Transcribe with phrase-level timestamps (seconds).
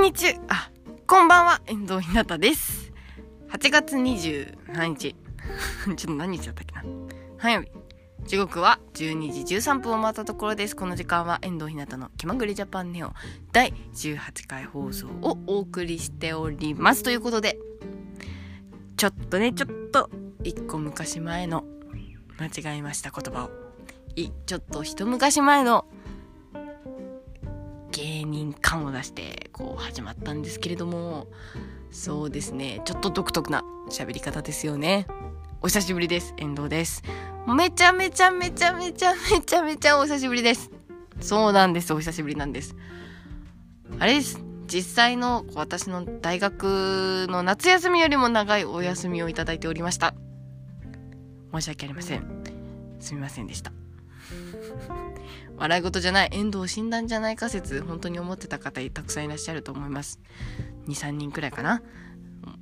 [0.00, 0.70] んにちは、
[1.06, 2.90] こんばんは、遠藤ひなたです。
[3.50, 5.14] 8月27日。
[5.84, 6.82] ちょっと何日だったっけな。
[7.36, 7.68] 火曜日。
[8.24, 10.74] 時刻は12時13分を回ったところです。
[10.74, 13.12] この時間は遠藤ひなたの気まぐれジャパンネオ
[13.52, 17.02] 第18回放送をお送りしております。
[17.02, 17.58] ということで、
[18.96, 20.08] ちょっとね、ちょっと
[20.42, 21.64] 一個昔前の
[22.38, 23.50] 間違えました言葉を、
[24.16, 25.84] い、ちょっと一昔前の
[28.52, 31.28] 感を出してこう始まったんですけれども
[31.90, 32.82] そうですね。
[32.84, 35.06] ちょっと独特な喋り方ですよね。
[35.60, 36.34] お久しぶりです。
[36.36, 37.02] 遠藤です。
[37.46, 40.70] めちゃめちゃめちゃめちゃめちゃめちゃお久しぶりです。
[41.20, 41.92] そうなんです。
[41.92, 42.76] お久しぶりなんです。
[43.98, 44.40] あれです。
[44.72, 50.14] 実際の私の大学の夏休みよりも長いお休みをいただいておりました。
[51.52, 52.24] 申し訳ありません。
[53.00, 53.72] すみませんでした。
[55.60, 60.18] 笑い事じゃない遠藤死んだんじゃないか説本当に思ってた方たくさんいらっしゃると思います。
[60.88, 61.82] 23人くらいかな。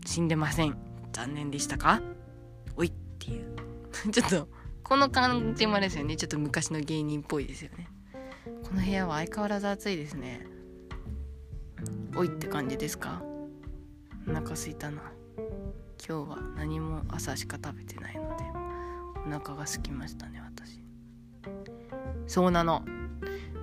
[0.05, 0.77] 死んでません。
[1.13, 2.03] 残念でしたか？
[2.77, 3.55] おいっていう。
[4.11, 4.49] ちょっと
[4.83, 6.17] この感じもあれですよね。
[6.17, 7.89] ちょっと昔の芸人っぽいですよね。
[8.65, 10.45] この部屋は相変わらず暑いですね。
[12.17, 13.23] おいって感じですか？
[14.29, 15.03] お腹すいたな。
[16.05, 18.45] 今日は何も朝しか食べてないので
[19.25, 20.81] お腹が空きましたね私。
[22.29, 22.84] そうなの。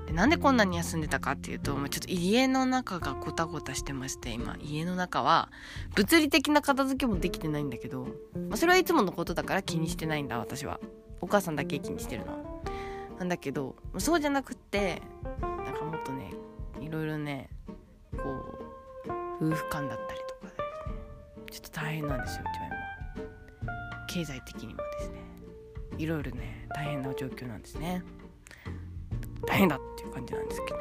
[0.07, 5.49] でなんでこんなに休んでたかっていうともうちょっと家の中がゴタゴタしてまして今家の中は
[5.95, 8.07] 物理的な片付けもできてないんだけど、
[8.49, 10.79] まあ、それはいつものことだから気にしてないんだ私は。
[11.21, 12.61] お母さんだけ気にしてるの
[13.17, 15.01] なんだけどそうじゃなくって
[15.41, 16.33] なんかもっとね
[16.81, 17.49] いろいろね
[18.11, 18.19] こ
[19.39, 20.95] う夫婦間だったりとかですね
[21.51, 24.05] ちょっと大変なんですようちは今。
[24.07, 25.15] 経済的にもですね。
[25.97, 28.03] いろいろね大変な状況なんですね。
[29.47, 30.77] 大変だっていう感じなんですけど、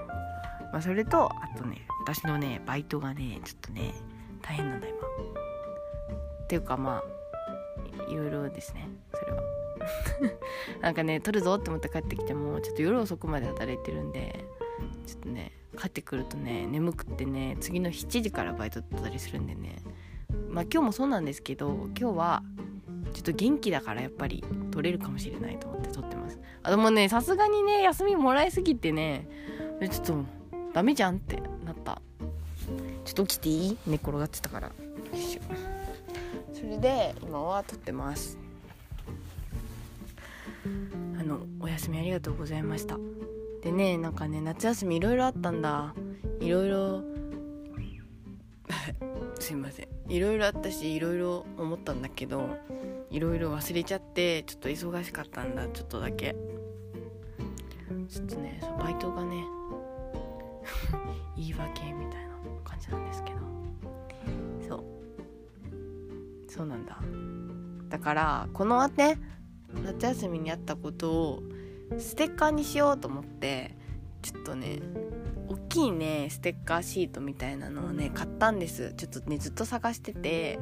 [0.72, 3.94] まあ、それとあとね私のねバイトがねちょっとね
[4.42, 4.98] 大変なんだ今。
[6.44, 9.42] っていうかまあいろいろですねそれは。
[10.80, 14.44] なんかね取るぞって思って帰ってきてもちょっと夜遅くまで働いてるんで
[15.06, 19.76] ちょっとね帰ってくるとね眠くってね次の7時からバイトだったりするんでね。
[20.48, 22.42] まあ今日もそうなんですけど今日は
[23.12, 26.38] ちょっと元気だからやっぱり取れるかもしれないと思って取ってます。
[26.62, 29.28] あでもねさすがにね休みもらいすぎてね
[29.80, 30.24] ちょっと
[30.72, 32.00] ダメじゃんってなった。
[33.04, 33.76] ちょっと起きていい？
[33.86, 34.68] 寝転がってたから。
[34.68, 34.74] よ
[35.12, 35.40] いしょ。
[36.54, 38.38] それで今は撮ってます。
[41.18, 42.96] あのお休みありがとうございました。
[43.62, 45.94] でねなんかね夏休みいろいろあったんだ。
[46.40, 47.02] いろいろ
[49.38, 49.88] すいません。
[50.08, 52.48] いろいろあったしいろいろ思ったんだけど
[53.14, 55.68] いろいろ忘れちゃってちょっと忙しかったんだ。
[55.68, 56.34] ちょっとだけ。
[58.08, 59.44] ちょっとねそバイトがね
[61.38, 63.38] 言い訳みたいな感じなんですけど。
[64.68, 66.50] そう。
[66.50, 66.98] そうなんだ。
[67.88, 69.16] だからこのね
[69.84, 71.42] 夏休みにあったことを
[71.96, 73.76] ステッカーにしようと思って
[74.22, 74.80] ちょっとね
[75.46, 78.92] 大きいねステッカーシートみたいなのをね買ったんです。
[78.96, 80.58] ちょっとねずっと探してて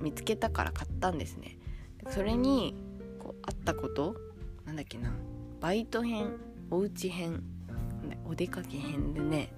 [0.00, 1.58] 見つけたから買ったんですね。
[2.08, 2.74] それに
[3.18, 4.16] こうあったこと
[4.64, 5.12] なんだっけな
[5.60, 6.36] バイト編
[6.70, 7.42] おうち編
[8.24, 9.52] お出かけ編でね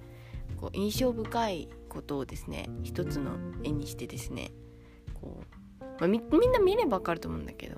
[0.57, 3.31] こう印象深いことをですね一つの
[3.63, 4.51] 絵にしてですね
[5.13, 5.43] こ
[5.81, 7.77] う、まあ、みみんな見れば分かると思うんだけど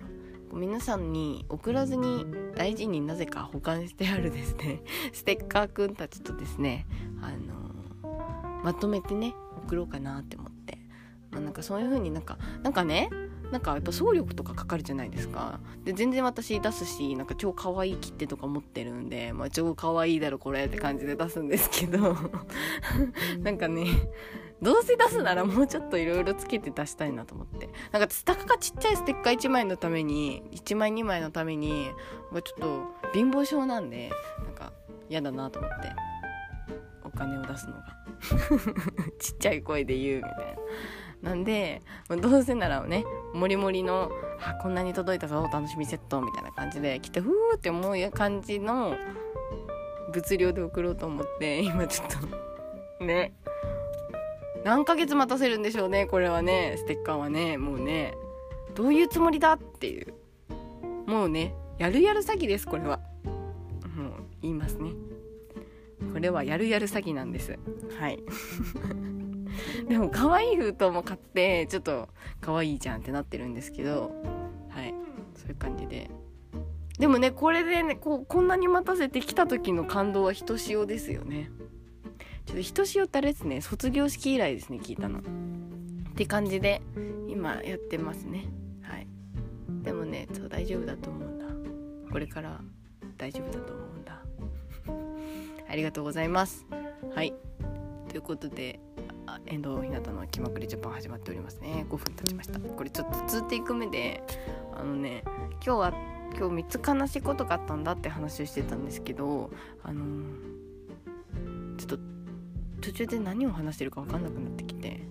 [0.54, 2.26] 皆さんに送らずに
[2.56, 4.82] 大事になぜか保管してあるですね
[5.14, 6.88] ステッカーくんたちとですね
[7.22, 7.32] あ
[8.04, 9.36] のー、まとめてね
[9.66, 10.80] 送ろうかなって思って、
[11.32, 13.10] まあ、なんかそういう風になんかなんかね
[13.52, 15.60] なんかやっぱ総力とかかかるじゃないですか。
[15.84, 22.16] で全然私出すしなんか超可愛い切手とか持ってるんで、まあ、超可愛いだろこれって感じで出すんですけど。
[23.40, 23.86] なんかね
[24.62, 27.70] どうせ出すならもうちょっといろいろつけて出したいなと思って。
[27.92, 31.90] なんかたかがちっちゃいステッカー1枚のために1枚2枚のために
[32.34, 32.84] ちょっと
[33.14, 34.12] 貧乏症なんで
[34.44, 34.74] なんか
[35.10, 35.92] 嫌だなと思って
[37.04, 37.98] お金を出すのが。
[39.20, 40.44] ちっちゃい声で言うみたいな
[41.22, 43.04] なんでどうせならね
[43.34, 48.96] もりもりのあこんなに届いたぞお楽しみセットみたいな感じで来てふーって思う感じの
[50.14, 52.08] 物量で送ろうと思って今ちょっ
[53.00, 53.34] とね。
[54.64, 58.14] 何ヶ月待たせるんでしょうねこれはねステッカーはねもうね。
[58.76, 60.14] どういうつもりだっていう。
[61.08, 63.00] もうねやるやる詐欺ですこれは。
[63.96, 64.92] もう言いますね。
[66.14, 67.58] これはやるやる詐欺なんです。
[68.00, 68.20] はい。
[69.88, 72.10] でも可愛い封筒も買ってちょっと
[72.42, 74.12] 可愛いじゃんってなってるんですけど
[74.70, 74.94] はい。
[75.36, 76.10] そういう感じで。
[77.00, 81.52] でもねこれでねこうこんなに待たせてきた時の感動はひとしおですよね。
[82.46, 85.20] ちょっとひとしおってあれですね卒業式以来ですね聞いたの。
[85.20, 85.22] っ
[86.16, 86.82] て感じで
[87.28, 88.48] 今やってますね。
[88.82, 89.08] はい。
[89.84, 91.46] でもねそう大丈夫だと思うんだ。
[92.12, 92.62] これから
[93.18, 94.22] 大丈夫だと思うんだ。
[95.70, 96.66] ありがとうございます。
[97.14, 97.34] はい。
[98.10, 98.80] ということで
[99.46, 101.86] 遠藤ひなたの気まくりジャパン始まっておりますね。
[101.90, 102.60] 5分経ちました。
[102.60, 104.24] これちょっとずっと行く目で
[104.74, 105.94] あのね今日は
[106.38, 109.50] 今日3つ悲しいことがあったんだって話をしてたんですけど
[109.84, 110.24] あの
[111.78, 112.00] ちょっと
[112.82, 115.02] 途中で何を話してるか分かんなくなってきて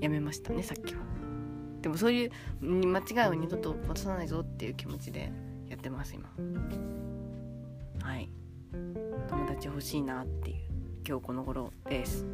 [0.00, 1.00] やめましたねさっきは。
[1.80, 2.30] でもそういう
[2.62, 5.32] 間違いを二度と起こさないぞっていう気持ちで
[5.68, 6.30] やってます今。
[8.02, 8.28] はい。
[9.28, 10.56] 友達欲しいなっていう
[11.06, 12.24] 今日この頃です。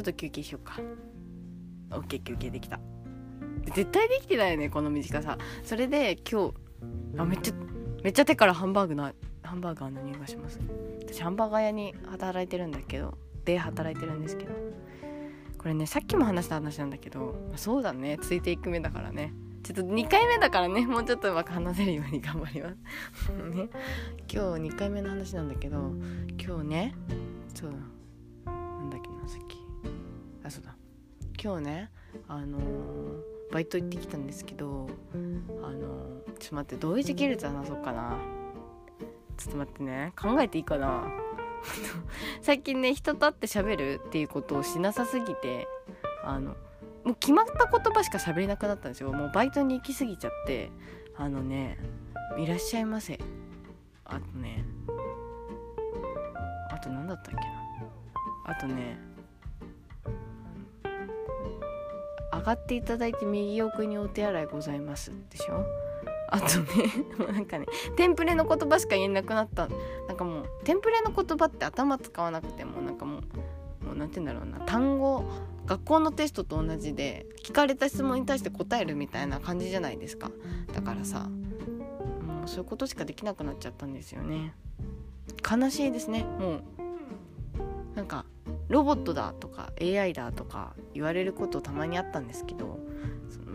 [0.00, 0.80] ちょっと休憩しようか。
[1.90, 2.80] OK 休憩できた。
[3.74, 5.36] 絶対できてないよねこの短さ。
[5.62, 6.54] それで今日
[7.18, 7.54] あめっちゃ
[8.02, 9.12] めっちゃ手からハンバーグの
[9.42, 10.58] ハンバーガーの匂いがします。
[11.02, 14.52] 私ハンバーガー屋に働いてるんだけどで働いてるんですけど。
[15.58, 18.16] これねさっきも話した話なんだけどそうだね。
[18.22, 19.34] ついていく目だからね。
[19.62, 20.86] ちょっと2回目だからね。
[20.86, 23.28] もうちょっとうまく話せるように頑張ります。
[23.52, 23.68] ね。
[24.32, 25.92] 今日2回目の話なんだけど
[26.42, 26.94] 今日ね
[27.54, 27.70] そう。
[27.70, 27.99] だ
[30.50, 30.74] そうだ。
[31.42, 31.90] 今日ね
[32.28, 35.16] あのー、バイト行ってきたんですけどあ
[35.72, 38.18] のー、ちょっと待ってどういう時系列話そうかな。
[39.36, 41.04] ちょっと待ってね考えていいかな。
[42.42, 45.66] 最近ね人と会って喋るっていうことをしなさすぎて
[46.24, 46.56] あの
[47.04, 49.12] もう決まった言葉しか喋れなくなったんですよ。
[49.12, 50.70] もうバイトに行き過ぎちゃって
[51.16, 51.78] あのね
[52.38, 53.18] いらっしゃいませ。
[54.04, 54.64] あとね
[56.70, 57.42] あと何だったっけな。
[58.44, 58.98] あとね
[62.40, 65.64] 上がっていただいて右奥にお手洗いございますでしょ？
[66.32, 66.84] あとね
[67.18, 67.66] もうなんかね
[67.96, 69.68] テンプレの言葉しか言えなくなった。
[70.08, 73.18] なんかもうテンプレの言葉って頭使わなくてもなんかも
[73.82, 74.64] うもうなんて言うんだろうな。
[74.64, 75.24] 単語
[75.66, 80.30] 学校のテストと同じで聞かれた質問に対して答えるみたいな感じじゃないですか。
[80.72, 84.54] だからさもうそういうことしかできなくなっちゃったんですよね。
[85.48, 86.24] 悲しいですね。
[86.24, 86.62] もう
[87.96, 88.24] なんか
[88.70, 92.78] ロボットだとか AI だとか言われることたまにあったんですけど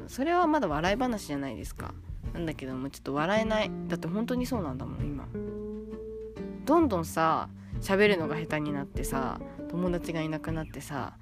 [0.07, 1.94] そそれはまだ笑い話じゃないですか。
[2.33, 3.71] なんだけどもちょっと笑えない。
[3.88, 5.25] だって本当にそうなんだもん今。
[6.65, 7.50] どんどんさ
[7.81, 9.39] 喋るのが下手になってさ
[9.69, 11.13] 友達がいなくなってさ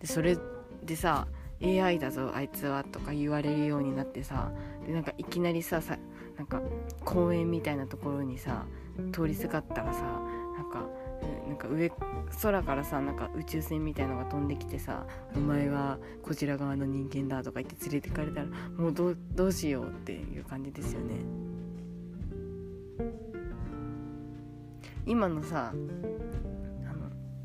[0.00, 0.36] でそれ
[0.84, 1.26] でさ
[1.62, 4.50] AI だぞあいつはとか言われるようになってさ
[4.86, 5.98] でなんかいきなりささ
[6.36, 6.60] なんか
[7.04, 8.64] 公園みたいなところにさ
[9.12, 10.02] 通りすがったらさ
[10.56, 10.86] なんか
[11.46, 11.90] なんか上
[12.42, 21.16] 空からさなんか宇宙船みたいのが飛んできてさ「お前はこちら側の人間だ」とか言って連れてかれたらもうどどうしようっていう感じですよね。
[25.04, 25.74] 今のさ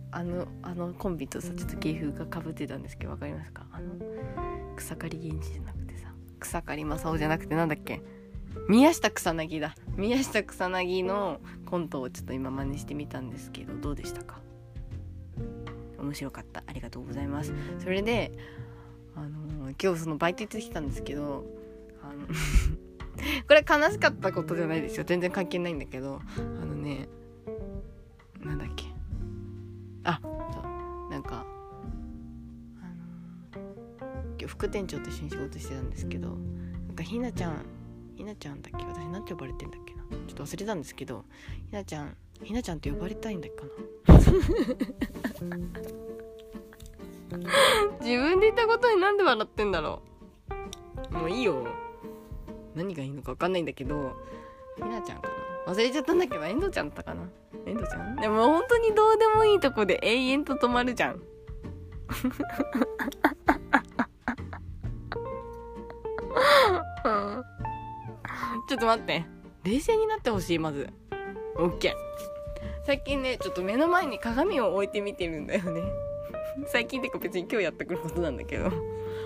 [0.10, 3.68] あのあのコンビとさちょっと芸風がかぶってたんですけど分かりますか？
[3.72, 3.94] あの
[4.76, 8.02] 草刈源氏じゃなくてさ草刈正雄じゃなくてなんだっけ？
[8.70, 9.76] 宮下草薙だ。
[9.98, 14.40] 宮下草薙のコントをちょっと今真似してみたんですけどどうでしたか？
[16.00, 16.64] 面白かった。
[16.68, 17.52] ありがとうございます。
[17.80, 18.32] それで
[19.16, 21.44] あの、今日そのバイト行ってきたんですけど
[22.04, 22.28] あの
[23.48, 25.04] これ悲しかったことじゃないですよ。
[25.06, 27.10] 全然関係ないんだけどあのね
[28.40, 28.86] なんだっけ？
[30.04, 31.12] あそう。
[31.12, 31.44] なんか
[32.80, 33.64] あの、
[34.38, 36.30] 今日副店長と一緒に仕事してたんですけど
[36.88, 37.66] なんかひなちゃん
[38.16, 38.86] ひなちゃんだっけ？
[38.86, 39.96] 私何て呼ばれてんだっけ？
[40.28, 41.26] ちょっと忘れたんですけど
[41.69, 43.66] ひなちゃんひなちゃんって呼ばれたいんだっけか
[45.45, 45.57] な？
[47.99, 50.02] 自分で言ったことになんで笑ってんだろ
[51.11, 51.14] う？
[51.16, 51.68] もういいよ。
[52.76, 54.16] 何がいいのか分かんないんだけど
[54.78, 55.28] ひなちゃんか
[55.66, 55.73] な？
[55.73, 57.23] 忘れちゃったんだけど遠藤ちゃんだったかな？
[57.66, 58.16] 遠藤ちゃん？
[58.18, 61.21] でも本当にどうでもいいとこで永遠と止まるじゃん。
[68.68, 69.26] ちょっと待って。
[69.68, 70.88] 冷静になってほしい、まず。
[71.57, 71.94] オッケー。
[72.86, 75.81] 最近ね、ちょっと目の前に鏡を置いてみてるんだよね。
[76.71, 78.71] 最近ってか別に今日やってくることなんだけど。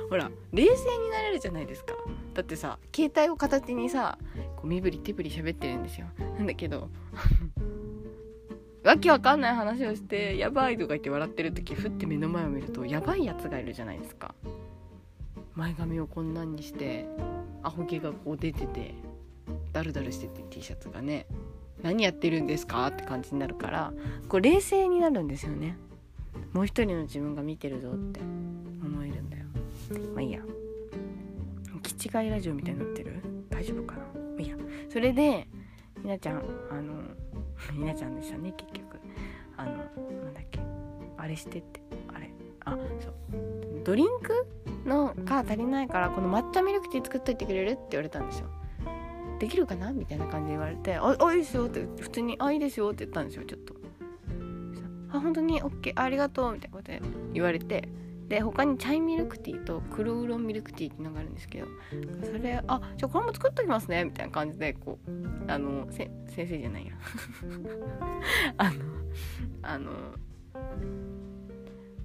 [0.10, 1.93] ほら、冷静になれるじゃないですか。
[2.33, 4.17] だってさ、携帯を片手にさ、
[4.55, 6.07] こう身振り手振り喋ってるんですよ。
[6.17, 6.89] なんだけど、
[8.83, 14.33] わけわかんない話をして、やばいとか言って笑ってる時、ふって目の前を見ると、やばいやつがいるじゃないですか。
[15.53, 17.05] 前髪をこんなんにして、
[17.62, 18.95] アホ毛がこう出てて、
[19.74, 21.25] ダルダルしてて T シャツがね
[21.81, 23.93] 何やってるんですかって感じになるから
[24.29, 25.77] こう冷静になるんですよね。
[26.53, 29.46] もう一人の自分が見てるぞって思えるんだよ。
[30.13, 30.41] まあいいや。
[31.81, 33.22] 気違いラジオみたいになってる？
[33.50, 34.01] 大丈夫かな？
[34.01, 34.05] ま
[34.38, 34.55] あいいや。
[34.89, 35.48] それで
[36.01, 37.01] ひなちゃんあの
[37.74, 39.00] ひなちゃんでしたね結局。
[39.58, 39.84] あのな
[40.29, 40.60] んだっけ？
[41.17, 41.81] あれしてって。
[42.13, 42.29] あれ。
[42.65, 43.84] あそう。
[43.84, 44.46] ドリンク
[44.86, 47.72] のが足りないからこの抹茶ミルクティー作っといてくれる？
[47.72, 48.50] って言われたんですよ。
[49.41, 49.91] できるかな？
[49.91, 53.43] みたいな感じで言われて「ああいいですよ」って普通に「あいいですよ」って言ったんですよ。
[53.43, 53.74] ちょっと
[55.10, 57.01] 「あ本当に？OK ありがとう」みたいなことで
[57.33, 57.89] 言われて
[58.27, 61.67] で他にチャイミルクティーと黒ウロミルクティーっていうのがあるんですけど
[62.24, 64.05] それあじゃあこれも作っときますね。
[64.05, 66.93] みたいな感じでこうあの先生じゃないや。
[68.57, 68.71] あの
[69.63, 69.91] あの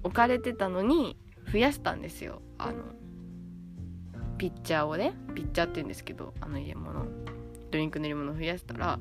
[0.01, 1.17] 置かれてたのに
[1.51, 2.41] 増やしたんですよ。
[2.57, 2.79] あの
[4.37, 7.05] ピッチャーをねピッチャーって言うんですけどあの入れ物
[7.71, 8.99] ドリンクの入れ物増やしたら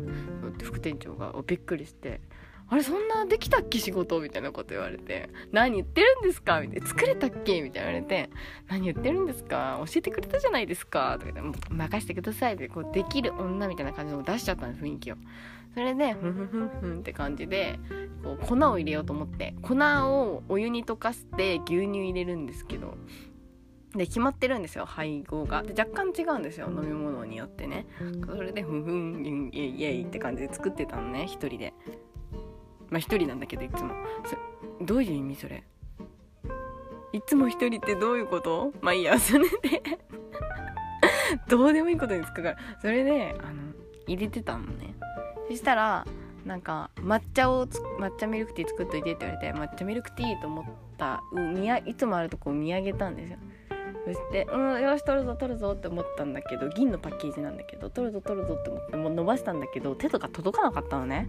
[0.63, 2.21] 副店長がびっくりして
[2.69, 4.21] あれそんなできたっけ仕事？
[4.21, 6.61] みたいなこと言われて何言ってるんですか？
[6.61, 7.63] みたいな作れたっけ？
[7.63, 8.29] みたいな言われて
[8.67, 9.81] 何言ってるんですか？
[9.87, 11.17] 教えてくれたじゃないですか？
[11.21, 12.55] とか言って任せてください。
[12.55, 15.17] ってこうできる女みたいな感じの出しちゃったんです雰囲気を。
[15.75, 17.79] それでふんふんふんふんって感じで
[18.25, 22.97] こう粉を入れようと思って粉をお湯に溶かして牛乳入れるんですけど
[23.97, 25.63] で決まってるんですよ配合が。
[25.63, 27.87] で若干違うんですよ飲み物によってね。
[28.27, 31.73] それでふんふんイエイイエイって感じで作ってたのね一人で。
[32.91, 33.95] まあ一人なんだけどいつも。
[34.81, 35.65] どういう意味それ？
[37.13, 38.73] いつも一人ってどういうこと？
[38.81, 39.19] まあいいや。
[39.21, 39.83] それで。
[41.49, 42.57] どうでもいいことにつくから。
[42.81, 43.73] それであの
[44.07, 44.95] 入れてたのね。
[45.49, 46.07] そしたら
[46.45, 50.65] なんか抹茶を抹茶ミルクティー作っといてって言われて抹茶ミルクティーと思っ
[50.97, 51.23] た
[51.85, 53.39] いつもあるとこ見上げたんですよ。
[54.07, 61.29] そして「うんよし取るぞ取るぞ」って思ったんだけど銀のパッケージなんだけど取るぞ取るぞって思ってもう伸ばしたんだけど手とか届かなかったのね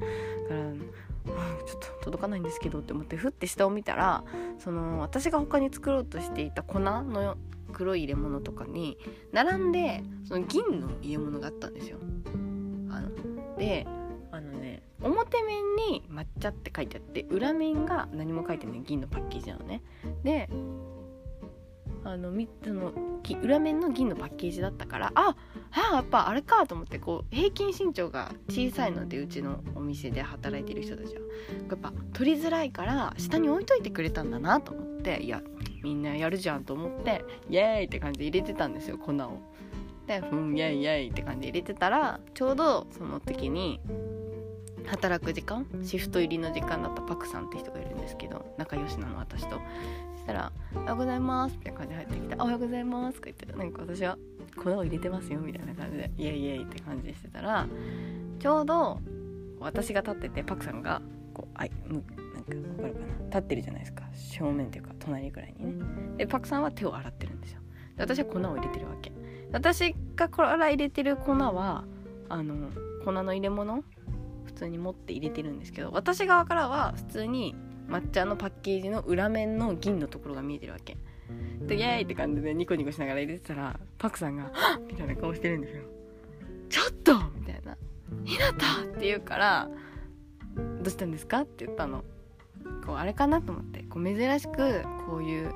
[1.25, 4.23] だからちょっと届かないんですけどって思ってふって下を見たら
[4.59, 7.35] その私が他に作ろうとしていた粉の
[7.73, 8.97] 黒い入れ物とかに
[9.31, 11.97] 並んでその銀の入れ物があったんですよ。
[12.91, 13.87] あので
[14.31, 19.81] あのね表面に抹茶って書いてあって裏面が何も書いてない銀のパッケージなのね。
[20.23, 20.49] で
[22.07, 22.31] あの
[22.63, 22.93] その
[23.43, 25.35] 裏面の銀のパッケージだったからあ
[25.71, 31.21] あやっぱあれかと思ってこう平均身長が小さいのでうちのお店で働いてる人たちは
[31.69, 35.41] やっぱ取りづらいから下に置いといてくれたんだなと思っていや
[35.83, 39.41] みんなやるじゃんと思ってイエーイって感じで入れてたんですよ粉を。
[40.07, 43.81] でふんイエイイエイって感じで入れてたらちょうどその時に
[44.87, 49.59] 働く時間シフト入りの時間だったパクさんって人がいるんですけど仲良しなの私と
[50.27, 54.17] したら「おはようございます」って感じで入ってきて「おはようございます」とか言ってなんか私は
[54.61, 57.65] 粉を入れてますよみたいな感じでイエイイエイって感じしてたら
[58.39, 58.99] ちょうど
[59.59, 61.01] 私が立っててパクさんが
[61.33, 62.15] こうあいなんか
[62.45, 63.25] 分かるかな？
[63.25, 64.03] 立ってるじゃないですか。
[64.13, 65.85] 正面っていうか隣ぐらいにね。
[66.17, 67.61] でパクさんは手を洗ってるんですよ。
[67.95, 69.11] で私は粉を入れてるわけ。
[69.51, 71.85] 私がこら入れてる粉は
[72.29, 72.69] あの
[73.05, 73.83] 粉の入れ物？
[74.45, 77.55] 普通に持って入れてるんですけど私側からは普通に
[77.87, 80.97] 抹茶のパッケージの裏面の銀のところが見えてるわけ
[81.65, 84.51] でイエーイって感じでニコニコしながら入れてたらパクさんが「!」
[84.87, 85.83] みたいな顔してるんですよ
[86.69, 87.77] 「ちょっと!」みたいな
[88.25, 89.69] 「ひなた!」って言うから
[90.55, 92.03] 「どうしたんですか?」って言ったの
[92.85, 95.51] こうあれかなと思ってこう珍しくこういう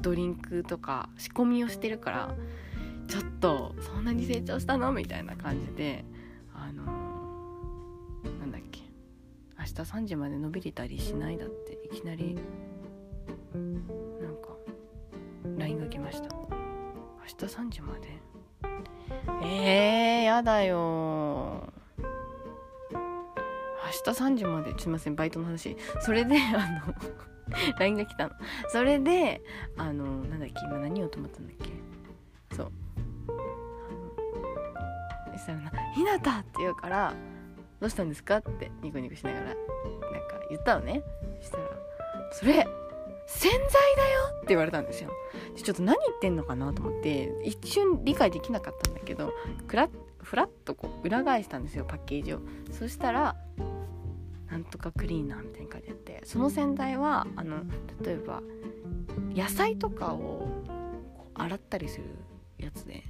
[0.00, 2.34] ドリンクとか仕込みをしてるから
[3.06, 4.92] ちょっとそんなに成長したの？
[4.92, 6.04] みたいな感じで
[6.54, 6.84] あの
[8.38, 8.69] なんだっけ？
[9.60, 12.34] 明日3時まで伸びれたりしないだっていきなり
[13.54, 13.60] な
[14.30, 14.48] んか
[15.58, 16.28] LINE が来ました。
[16.34, 16.48] 明
[17.26, 18.08] 日3時まで？
[19.42, 21.72] えー、やだよ。
[22.86, 24.74] 明日3時まで？
[24.78, 25.76] すいませんバイトの話。
[26.00, 26.94] それであの
[27.78, 28.34] LINE が来たの。
[28.70, 29.42] それで
[29.76, 32.56] あのなんだっけ今何をと思ったんだっけ？
[32.56, 32.72] そう。
[35.32, 37.14] そしたらな「ひなた!」って言うから
[37.80, 41.02] 「どうしたんですか?」ってニコニコしながらなんか言ったのね
[41.40, 41.64] そしたら
[42.32, 42.52] 「それ
[43.26, 45.10] 洗剤だよ!」って言われたんですよ
[45.56, 49.32] ちょっと何言ってんのかなと思って一瞬理解できなかったんだけど
[49.68, 49.88] クラ
[50.22, 53.36] フラッとこう裏返したんですよパッケージをそしたら
[54.50, 57.62] なんとかクリーナーみたいに書いてあってその洗剤はあの
[58.02, 58.42] 例えば
[59.34, 60.48] 野菜とかを
[61.34, 62.04] 洗ったりする
[62.58, 63.04] やつで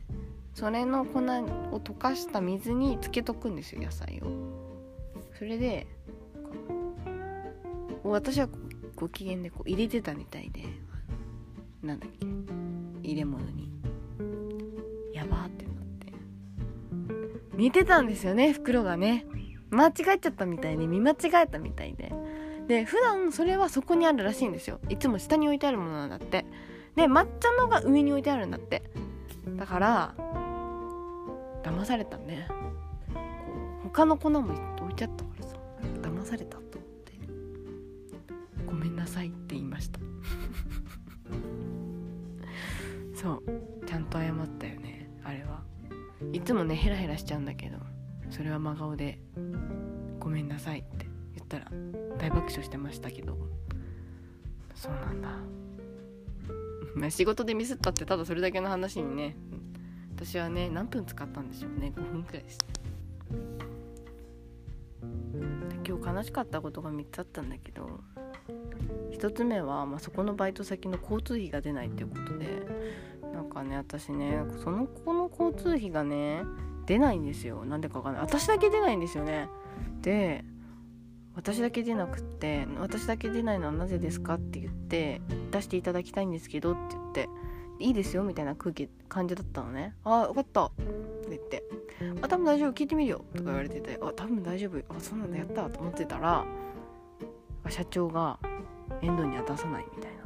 [0.54, 1.22] それの粉を
[1.80, 4.26] 溶かした水につけとくんですよ野菜を
[5.40, 5.86] それで
[8.04, 8.48] 私は
[8.94, 10.64] ご機嫌でこう入れてたみたいで
[11.82, 12.26] なんだっけ
[13.02, 13.72] 入れ物に。
[15.14, 16.12] やばってなって。
[17.54, 19.24] 見てたんですよね袋がね。
[19.70, 22.12] 間違えちゃったみたいに見間違えたみたいで。
[22.68, 24.78] で普段それはそこにあるらしいんですよ。
[24.90, 26.44] いつも下に置いてあるものなんだって。
[26.96, 28.82] で抹茶のが上に置いてあるんだって。
[29.56, 30.14] だから
[31.62, 32.46] 騙されたね。
[32.50, 32.54] こ
[33.14, 34.40] う他の粉も
[34.82, 35.29] 置いちゃった。
[36.30, 37.12] されたと思って。
[38.64, 39.98] ごめんなさいって言いました。
[43.14, 43.42] そう。
[43.84, 45.10] ちゃんと謝ったよね。
[45.24, 45.62] あれは。
[46.32, 47.78] いつもねヘラヘラしちゃうんだけど。
[48.30, 49.18] それは真顔で
[50.20, 51.66] 「ごめんなさい」って言ったら
[52.16, 53.36] 大爆笑してましたけど。
[54.76, 57.10] そうなんだ。
[57.10, 59.36] 仕事でミスったってただそれだけの話にね。
[60.14, 61.92] 私はね何分使ったんでしょうね。
[61.96, 62.58] 5分くらいです。
[66.04, 68.00] 悲しかったことが3つあったんだけど
[69.12, 72.66] 1つ目は、まあ、そこのバイト先の交通費が出ないっていうことで
[73.32, 76.42] なんかね私ねその子の交通費がね
[76.86, 77.64] 出ないんですよ。
[77.64, 78.22] なんでかわかんない。
[78.22, 79.48] 私だけ出ないんですよね。
[80.02, 80.44] で
[81.36, 85.20] 私だけ出なくって私だけ出ないのはなぜですかって言って
[85.52, 87.28] 出していただきたいんですけどって言って
[87.78, 89.94] いいですよみたいな空気感じだったのね。
[90.04, 90.72] あ分かった。
[91.36, 91.62] って。
[92.00, 93.24] 言ってあ多分大丈夫聞いてみるよ。
[93.34, 94.78] とか言われててあ多分大丈夫。
[94.94, 95.68] あそうなんだやった。
[95.68, 96.44] と思ってたら
[97.68, 98.38] 社長が
[99.02, 100.20] 遠藤には出さないみたいな。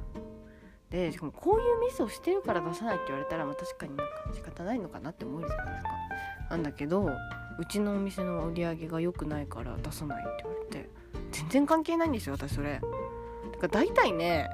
[0.91, 5.91] でしかもこういうミスをしてるから出さないって言われたら、まあ、確かになんか仕方ないのかなって思うじゃないですか。
[6.51, 7.11] なんだけど
[7.59, 10.89] うちのお店の売り上げが良くないから出さないって言われて
[11.33, 12.75] 全然関係ないんですよ私それ。
[12.75, 12.87] だか
[13.63, 14.49] ら大体ね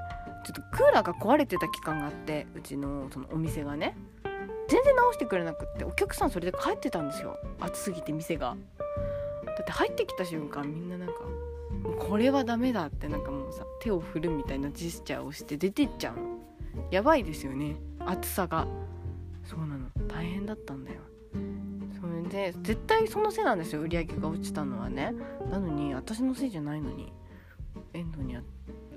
[0.45, 3.97] ちょっとクーラーが壊れてた期間があってうちのそのお店がね。
[4.71, 7.37] 全然直してくれなくってお客さんそれで帰ってたんですよ。
[7.59, 8.57] 暑すぎて店が。
[9.45, 11.15] だって入ってきた瞬間みんななんか
[11.83, 16.39] もうこれはダメだってなんかもうさ手を振るみたいなジェスチャーをして出てっちゃうの。
[16.93, 17.75] やばいですよね。
[17.99, 18.69] 暑さが。
[19.45, 19.89] そうなの。
[20.07, 21.00] 大変だったんだよ。
[22.00, 23.83] それで絶対そのせいなんですよ。
[23.83, 25.12] 売り上げが落ちたのはね。
[25.50, 27.12] なのに私のせいじゃないのに
[27.93, 28.43] 遠藤には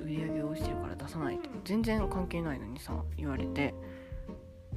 [0.04, 1.50] 売り上げが落ちてるから出さないと。
[1.66, 3.74] 全然関係ないのにさ言われて。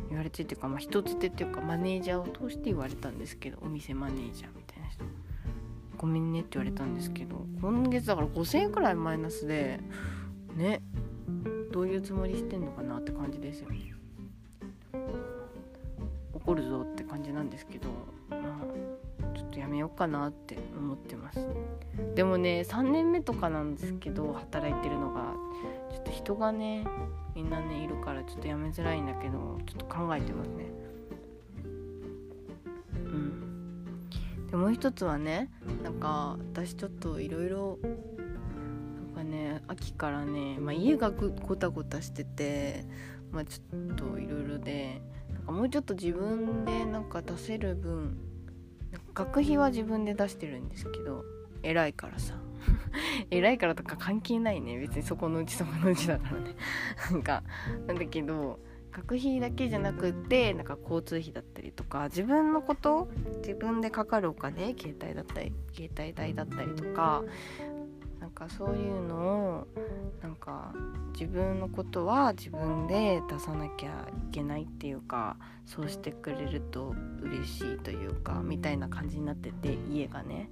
[0.09, 5.05] 言われてっていうかまあ人つてっていうかマネージャーを通して言われたんですけどお店マネージャーみたいな人。
[5.97, 9.81] ごめんねって言われたんですけど今月だから5000円くらいマイナスで
[10.55, 10.83] ね
[11.73, 13.71] どういうつもりしてんのかなって感じですよ。
[13.71, 13.95] ね
[16.33, 17.89] 怒るぞって感じなんですけど
[18.31, 21.41] まあちょっとやめようかなって思ってます。
[22.15, 25.35] でもね3年目とかなんですけど働いてるのが
[25.91, 26.85] ちょっと人がね
[27.37, 30.73] みんなねいるからちょっとやめづらいんだけどちょっと考えてますね。
[32.95, 34.07] うん。
[34.51, 35.53] でもう一つはね
[35.85, 42.85] なんか私ちょっといろいろなんかね秋からね、まあ、家がごたごたしてて
[43.31, 45.01] まあちょっといろいろで
[45.33, 48.19] なんかもうちょっと自分でなんか出せる分
[49.15, 51.25] 学費は自分で出してるんですけど
[51.63, 52.46] 偉いからさ。
[53.31, 56.55] 偉いからとか関係ないね別にそこのうちそこのうちだからね
[57.11, 57.43] なんか
[57.87, 58.59] なんだけど
[58.93, 67.23] 学費だけじゃなくってなんか交通費だったりとか自分のこと自分でかかるお金携帯だったり携帯代だったりとか
[68.21, 69.17] なんかそういうの
[69.61, 69.67] を
[70.23, 70.75] なんか
[71.13, 80.51] 自分のことは自分で出さなきゃいけないっていうかそうしてくれると嬉しいというかみたいな感じになってて家がね。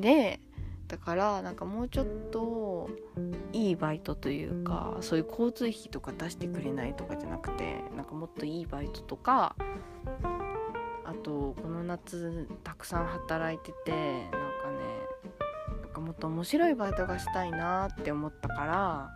[0.00, 0.40] で
[0.88, 2.88] だからなんかもうちょっと
[3.52, 9.56] いいバイトというかそういう交通費とか出してくれないとかじゃなくてなんかもっといいバイトとか
[11.04, 14.32] あとこの夏たくさん働いててなん
[16.16, 19.10] っと面白いバイトがしたいなって思ったから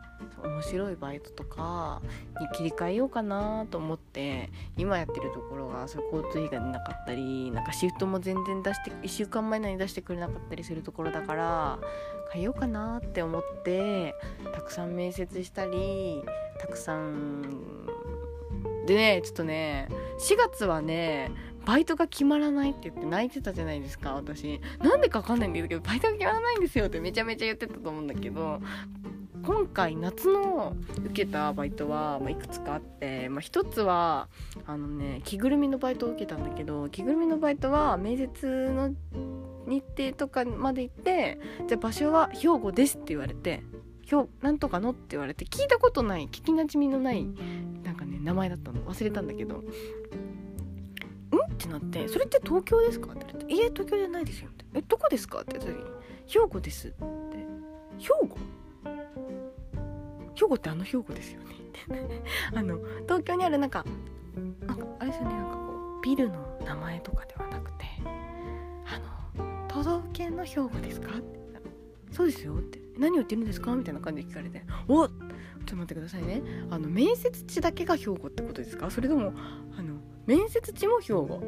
[0.44, 2.02] 面白いバイトとか
[2.40, 11.78] に切り替えようかなと思って今やってるところがそう交通費が出なかったりなんかシフトも全然出して1週間前なに出してくれなかったりするところだから
[12.32, 14.14] 変えようかなって思って
[14.54, 16.22] たくさん面接したり
[16.58, 17.42] たくさん
[18.86, 21.30] でねちょっとね4月はね
[21.64, 24.60] バイトが決まらないって言って泣いてたじゃないですか私。
[24.80, 28.60] なんでかわかんないんですけどバイトが決まらないんですよってめちゃめちゃ言ってたと思うんだけど
[29.42, 34.28] 今回夏の受けたバイトは、まあ、いくつかあって、まあ、一つは
[34.66, 38.94] あのね着ぐるみのバイトを受けたんだけど着ぐるみのバイトは面接の
[39.66, 43.62] 日程とかまで行ってじゃあ場所は兵庫ですって言われて
[44.04, 47.24] 兵なんとかのって言われて聞いたことない聞きなじみのない
[47.82, 48.82] なんかね名前だったの。
[48.82, 49.62] 忘れたんだけど。
[51.38, 55.90] ってなって「それって東京ですか?」って言われて「いえ東京じゃないですよ」って「えどこですか?」って言った時に
[56.26, 56.96] 「兵庫です」って
[57.98, 58.38] 「兵庫？
[60.34, 61.50] 兵庫ってあの兵庫ですよね。
[62.54, 63.84] あの東京にあるなんか
[64.66, 68.98] なんかあれですよねなんかこうビルの名前とかではなくてあ
[69.38, 71.10] の都道府県の兵庫ですか？
[71.10, 71.40] って
[72.10, 72.80] そうですよって。
[72.98, 73.74] 何を言ってるんですか？
[73.74, 75.08] みたいな感じで聞かれておっ！
[75.08, 75.18] ちょっ
[75.66, 76.42] と待ってくださいね。
[76.70, 78.90] あの面接地だけが兵庫ってことですか？
[78.90, 79.32] それとも
[80.30, 81.42] 面接地も兵庫。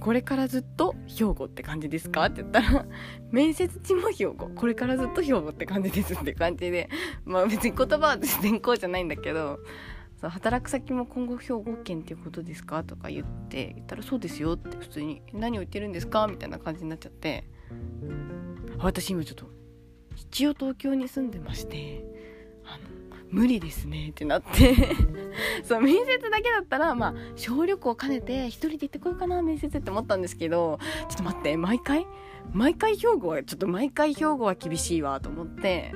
[0.00, 2.24] これからずっと兵庫って感じですか？
[2.24, 2.86] って言ったら
[3.30, 4.48] 面接地も兵庫。
[4.48, 6.88] これからずっと兵庫って感じですって感じで。
[7.26, 9.58] まあ別に言葉は全校じゃないんだけど
[10.22, 12.82] そう働く先も今後兵庫県っていうことですか？
[12.82, 16.26] とか言って言ったらそうですよって普通に何を言ってるんですか？
[16.28, 17.44] みたいな感じになっちゃって。
[18.78, 19.50] 私今ちょっと
[20.16, 22.06] 一応東京に住んでまして
[22.64, 22.84] あの
[23.30, 24.74] 無理ですねってなって。
[25.62, 32.06] そう面接だけだったらまあ小旅行兼ねて一人で行ってこようかな面接って思ったんですけどちょっと待って毎回？
[32.52, 35.92] 毎回兵庫はちょっと毎回兵庫は厳しいわと思って。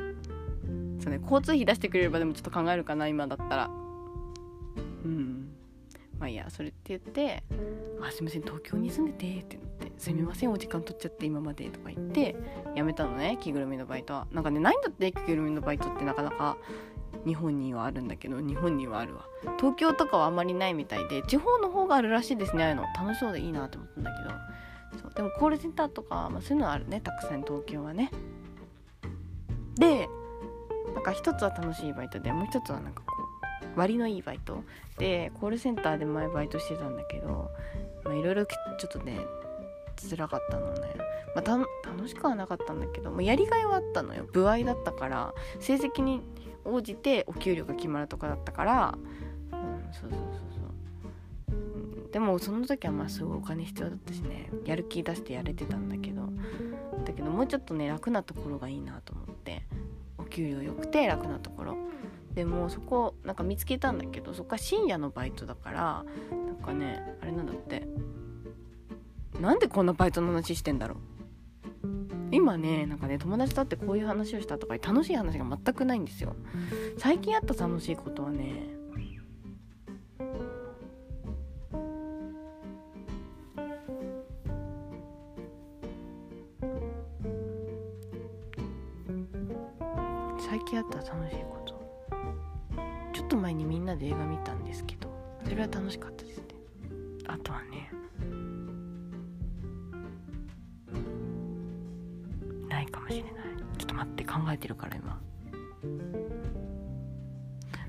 [0.99, 3.71] そうね交通費出してくれればでもちょっと考えるかな今だったら。
[5.05, 5.49] うん。
[6.19, 7.43] まあいいやそれって言って
[8.01, 12.37] 「あすいません東京に住んでて」って言って「すみませんお時間取っちゃって今まで」とか言って
[12.77, 14.29] 辞めたのね着ぐるみのバイトは。
[14.31, 16.57] なんかねないんだって着ぐるみのバイトってなかなか。
[17.25, 19.27] 日本にはあるんだけど日本にはあるわ。
[19.59, 22.65] 東京とかはあんまりないみたいで地方の方があるらしいですね。
[22.65, 22.83] ああいうの。
[22.97, 25.03] 楽しそうでいいなと思ったんだけど。
[25.03, 25.15] そう。
[25.15, 27.01] でもコールセンターとか、まあ、そういうのはあるね。
[27.01, 28.11] たくさん東京はね。
[29.77, 30.09] で
[30.95, 33.15] なんか一つは楽しいバイトでもう一つはなんかこ
[33.75, 34.63] う割のいいバイト。
[34.99, 37.51] でコールセンターで前バイトしてたんだけど
[38.07, 38.57] いろいろちょ
[38.87, 39.19] っとね
[39.97, 40.81] 辛かったのね、
[41.35, 41.59] まあ、
[41.89, 44.27] 楽しくはなかったんだけど、まあ、やりがいはあったのよ。
[44.33, 46.21] 部合だったから成績に
[46.65, 48.99] 応じてお給料が決まるとかだったから、
[49.53, 50.21] うん、そうそうそう
[51.51, 54.51] そう、うん、でもその時はまあすごいお金必要だったしね。
[54.65, 56.23] やる気出してやれてたんだけど。
[57.05, 59.63] だけどもうちょっとね楽なところがいいなと思って。
[60.19, 61.77] お給料良くて楽なところ。
[62.35, 67.87] でもそこなんか見つけたんだけどそこは深夜のバイトだからなんかねあれなんだって。
[69.41, 70.99] なんでこんなバイトの話してんだろう。
[72.33, 76.35] 今ねなんかね友達と会ってこういう話をしたとか楽しい話が全くないんですよ。
[76.99, 78.71] 最近あった楽しいことはね
[90.39, 91.81] 最近あった楽しいこと。
[93.13, 95.09] ちょっと前にみんなで映画見たんですけど
[95.45, 96.45] それは楽しかったですね。
[97.27, 97.91] あとはね
[104.05, 105.21] って考えてるから今。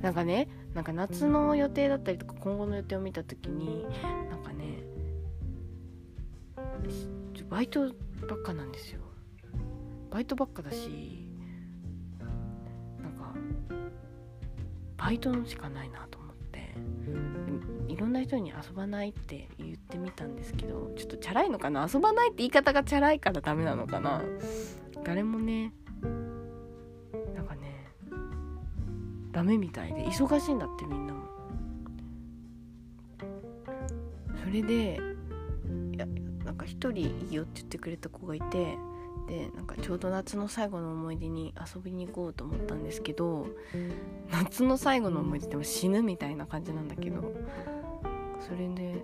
[0.01, 3.85] なんかねなんか夏の予定だったりとか今後の予定を見た時に
[4.29, 4.83] なんかね
[7.49, 7.93] バイト
[8.27, 8.99] ばっかなんですよ。
[10.09, 11.25] バイトばっかだし
[12.99, 13.33] なんか
[14.97, 16.75] バイトのしかないなと思って
[17.87, 21.87] いろんな人に遊ばないって言ってみたんですけどちょっとチャラいのかな？
[21.91, 24.21] 遊ばないって言い方がチャラいからダメなのかな？
[25.03, 25.73] 誰もね
[29.33, 31.23] ダメみたいで忙しいんだってみんなも。
[34.43, 34.99] それで
[35.93, 36.05] いや
[36.45, 38.77] なんか一人いいよって言ってくれた子がいて
[39.27, 43.47] でなんかちょうど夏の最後の思い出に遊びに行こうと思ったんですけど
[44.31, 47.33] 夏の最後の思い出っても死ぬみたいな感じなんだけど
[48.39, 49.03] それでって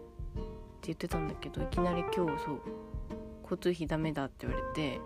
[0.83, 2.61] 言ってたんだけどいきなり今日そう
[3.43, 4.99] 交通費ダメだって言われて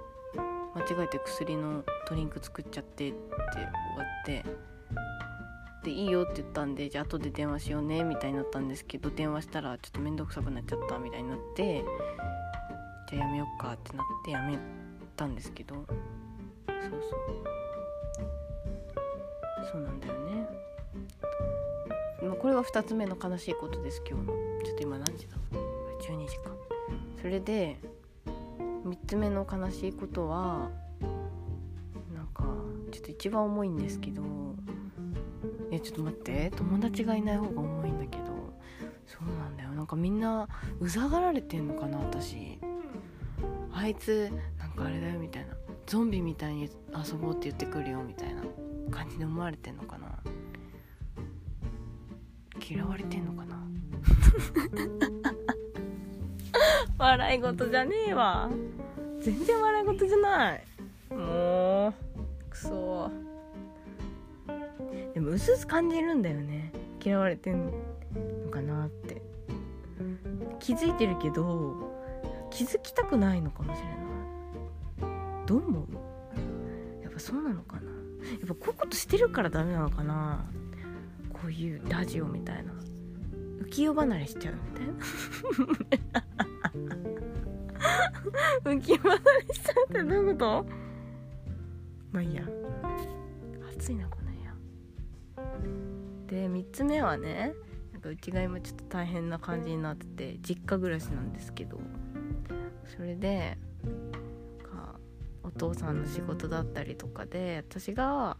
[0.75, 3.17] 間違えて薬のドリンク作っちゃってって
[3.53, 3.69] 終わ
[4.23, 4.43] って
[5.83, 11.83] でいいよって言ったんでじゃあ後で電話しようねみたいになったんですけど電話したらちょっと面倒くさくなっちゃったみたいになって
[13.09, 14.57] じゃあやめよっかってなってやめ
[15.15, 15.87] たんですけどそう
[16.89, 17.53] そう。
[19.71, 20.47] そうなんだよね。
[22.21, 24.33] まあこれが2つ目の悲しいことです今日の。
[24.63, 25.35] ちょっと今何時だ
[26.01, 26.51] ？12時か。
[27.21, 27.77] それで
[28.85, 30.69] 3つ目の悲しいことは
[32.13, 32.43] なんか
[32.91, 34.21] ちょっと一番重いんですけど
[35.73, 36.51] えちょっと待って。
[36.55, 38.25] 友達がいない方が重いんだけど。
[39.05, 39.71] そうなんだよ。
[39.71, 40.47] なんかみんな
[40.79, 42.59] うざがられてんのかな私。
[43.73, 45.55] あいつなんかあれだよみたいな。
[45.85, 48.43] ゾンビみたいに遊ぼうって言ってくるよみたいな。
[48.91, 50.07] 感じで思われてんのかな。
[52.61, 53.57] 嫌われてんのかな。
[56.97, 58.49] 笑い事じゃねえわ。
[59.21, 60.63] 全然笑い事じゃない。
[61.09, 61.93] もう
[62.49, 63.09] くそ。
[65.33, 66.71] うすうす感じるんだよね。
[67.03, 67.71] 嫌われてんの
[68.51, 69.21] かなって。
[70.59, 71.91] 気づいてるけど
[72.49, 73.97] 気づきたくないのかもしれない。
[75.45, 75.83] どう思う？
[77.03, 77.91] やっぱそうなのかな。
[77.91, 77.91] や
[78.45, 80.45] っぱこういうことしてるからダメなのかな。
[81.33, 82.71] こういうラジオみたいな。
[83.65, 84.93] 浮世離れしちゃうみたいな。
[88.71, 89.19] 浮き離れ
[89.53, 90.65] しちゃうってどういうこと？
[92.11, 92.43] まあいいや。
[93.75, 94.07] 暑いな
[96.33, 97.53] で3つ目はね
[97.91, 101.79] なんかうちが今ちょっと大変な感じになってて実家暮らしなんですけど
[102.97, 103.55] それで
[104.63, 104.95] か
[105.43, 108.37] お父さんの仕事だったりとかで私が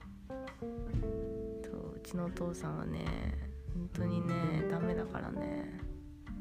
[1.95, 3.05] うちのお父さんはね
[3.75, 4.33] 本当にね
[4.71, 5.79] ダメだからね。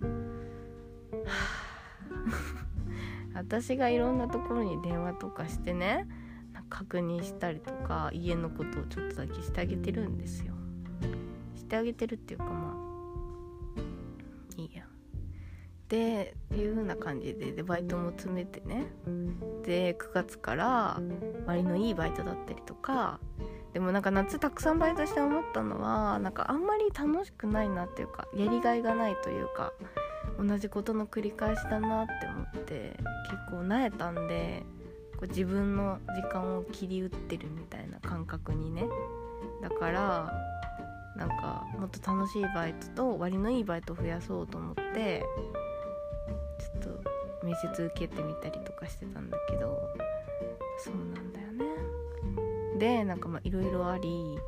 [3.34, 6.06] 私がいろんなところに電話とかしてね
[6.68, 10.54] 確認したりとか家のことをちょっとだけしてあげてるんですよ。
[11.72, 14.60] てあげてるっていうかまあ。
[14.60, 14.84] いいや。
[15.88, 18.86] でっていう風な感じででバイトも詰めてね。
[19.64, 21.00] で9月から
[21.46, 23.18] 割のいいバイトだったりとか。
[23.72, 29.72] でもなんか夏たくさんバイトして思ったのはなんかあんまり楽しくないなっていうかやりがいがないというか
[30.38, 32.98] 同じことの繰り返しだなって思って
[33.30, 34.62] 結構なえたんで
[35.12, 38.84] こう自分の時間を切り打ってるみたいな感覚にね。
[39.62, 40.51] だから
[41.16, 45.22] なんかもっと楽しいバイトと割のいいバイトを増やそうと思って
[46.58, 49.78] ちょっと面接受けてみたりとかしてたんだけど
[50.78, 52.78] そうなんだよね。
[52.78, 54.38] でなんかまあいろいろあり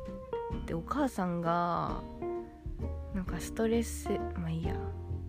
[0.65, 2.01] でお母さんが
[3.13, 4.75] なんかストレスまあいいや。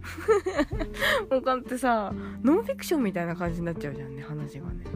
[1.30, 4.84] もうかってさノンフィクションみたいな感じになっちゃうじゃんね話がね。
[4.84, 4.90] な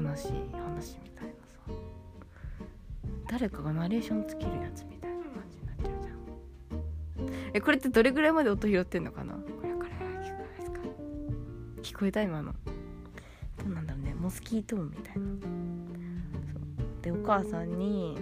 [0.00, 1.72] んか悲しい話みたいなさ。
[3.28, 4.93] 誰かがナレーションつけるやつみたいな。
[7.54, 9.34] えこれってどれぐらいまで音拾ってんのかな？
[9.34, 10.80] これこれ聞こえますか？
[11.82, 12.52] 聞こえた今の。
[12.52, 12.58] ど
[13.66, 14.12] うなんだろうね。
[14.14, 15.22] モスキートーンみたいな。
[15.40, 17.02] そう。
[17.02, 18.18] でお母さんに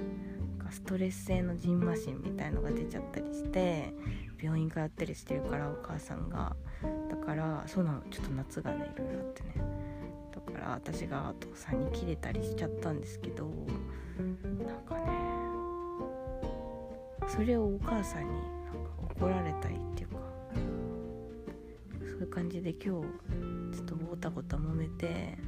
[0.71, 3.93] ストレス性のジンマシンみたいのが出ちゃったりして
[4.41, 6.55] 病院通ったりしてるからお母さんが。
[7.11, 8.03] だからそうなの。
[8.11, 9.55] ちょっと夏がねいろいろあってね。
[10.35, 15.11] だから私がお父さんに切れたりしちゃったんですけどなんかね
[17.29, 18.41] それをお母さんに
[19.23, 20.17] 怒られたりっていうか
[22.01, 25.39] そういう感じで今日ちょっとごたごた揉めて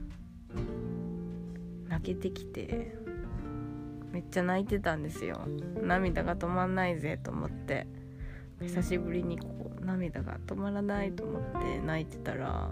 [1.89, 2.95] 泣けてきて
[4.13, 5.41] めっちゃ泣いてたんですよ。
[5.83, 7.89] 涙が止まんないぜと思って。
[8.61, 12.71] 久しぶりにこう涙が止まらないと思って泣いてたら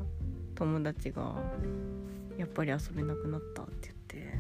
[0.54, 1.34] 友達が
[2.38, 4.30] 「やっぱり遊べなくなった」って言っ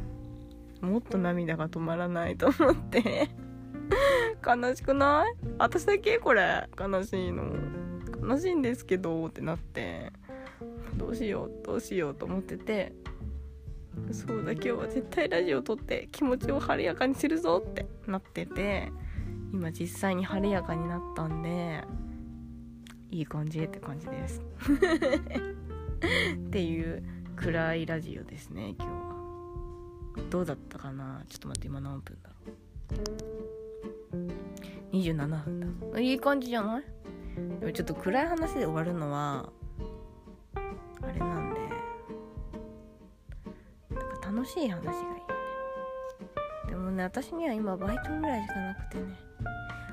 [0.80, 3.41] てもっと涙が止まらないと思って。
[4.44, 5.34] 悲しくない？
[5.58, 6.68] 私だけこれ。
[6.78, 7.54] 悲しいの。
[8.26, 10.12] 悲しいんですけどってなって。
[10.96, 12.92] どうしようどうしようと思ってて。
[14.10, 18.92] そうだ今日は絶対ラジオ撮って気持ちを晴れやかにするぞってなってて。
[19.52, 21.84] 今実際に晴れやかになったんで
[23.10, 24.40] いい感じって感じです。
[26.34, 27.02] っていう
[27.36, 30.30] 暗いラジオですね今日は。
[30.30, 31.22] どうだったかな？
[31.28, 33.51] ちょっと待って今何分だろう？
[34.92, 36.00] 27分だ。
[36.00, 36.84] いい感じじゃない？
[37.60, 39.50] でもちょっと暗い話で終わるのは
[41.02, 41.60] あれなんで。
[43.94, 45.22] なんか楽しい話がいいよね。
[46.68, 49.18] でもね私には今バイトぐらいしかなくてね。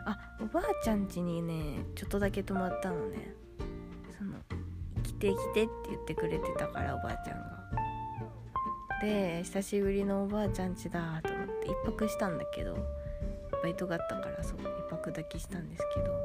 [0.06, 3.34] あおばあちゃん家にねちょっとだけ泊まったのね。
[4.18, 4.34] その
[5.04, 7.60] 「来て来て」って言ってくれてたからおばあちゃんが。
[9.02, 12.78] で久しぶりのおばあちゃん家だと思って1泊したんだけど。
[13.62, 16.16] バイトがあったからそう1泊だけしたんですけど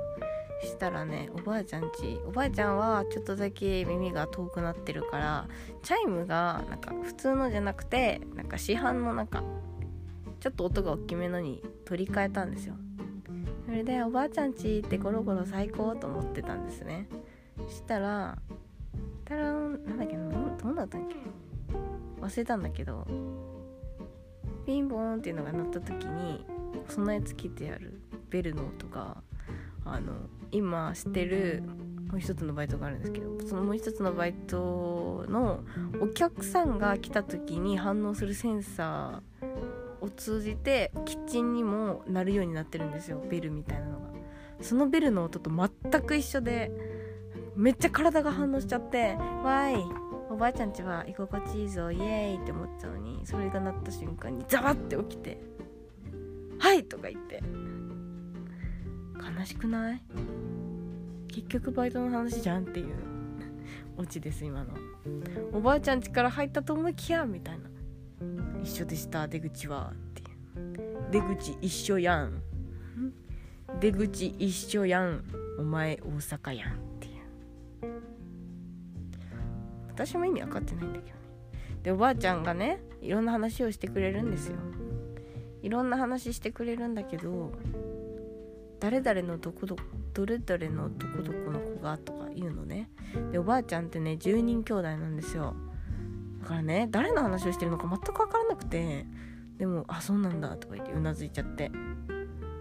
[0.62, 5.49] したらねおばあちゃんちおばあちゃんはちょっとだけ耳が遠くなってるから
[5.83, 9.42] チャイムがなんか普通のじゃなくてなんか市販のなんか
[10.40, 12.75] ちょっと音が大きめのに取り替えたんですよ。
[13.66, 17.09] それでおばあちゃんちってゴロゴロ最高と思ってたんですね。
[17.68, 18.38] したら
[19.25, 20.31] たらんなんだっけど
[20.62, 21.16] どうだったっけ？
[22.20, 23.07] 忘れたんだけど
[24.66, 26.44] ピンポーンっていうのが鳴った時に
[26.89, 29.23] 備え付けてあるベルの音が
[29.85, 30.13] あの
[30.51, 31.63] 今してる
[32.11, 35.65] もう一つのバイトがあるんですけどそのもう一つのバイトの
[36.01, 44.07] お客さんが来た時に反応するセンサーを通じてキッチンにも鳴るようになってるんですよベルみたいなのが
[44.61, 46.71] そのベルの音と全く一緒で
[47.57, 49.85] めっちゃ体が反応しちゃって「わーい
[50.31, 55.41] おばあちゃんちは居心地いいぞイエーイ!」って思ったのにそれが鳴った瞬間にザバッて起きて
[56.59, 57.43] 「はい!」とか言って
[59.38, 60.03] 悲しくない
[61.29, 62.95] 結局バイトの話じゃんっていう
[63.97, 64.75] オチです今の
[65.53, 67.69] おばあちゃん家から入ったと思いきやみたいな
[68.62, 69.29] 一緒でした。
[69.29, 70.29] 出口はっていう
[71.11, 72.43] 出口一緒やん
[73.81, 75.25] 出口一緒やん
[75.59, 77.14] お前大阪やんっていう。
[79.88, 81.25] 私も意味分かってないんだけどね。
[81.83, 84.57] でおばあちゃんがねいろんな話をしてくれるんですよ。
[85.64, 87.50] いろんな話してくれるんだけど
[88.81, 89.77] 誰々のどこど
[90.12, 92.90] どれどれのどこどこの子がとか言うのね。
[93.33, 95.57] でおばあちゃんってね10人兄弟なんですよ。
[96.42, 99.07] だからね誰の話をしてるのか全く分からなくて
[99.57, 101.72] でも「あそうなんだ」とか言ってうなずいちゃって。